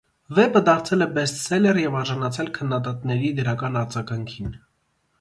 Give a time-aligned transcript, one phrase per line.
[0.37, 4.61] Վեպը դարձել է բեսթսելլեր և արժանացել քննադատների դրական արձագանքին։